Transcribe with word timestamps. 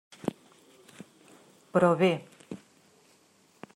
Però 1.75 1.93
bé. 2.01 2.11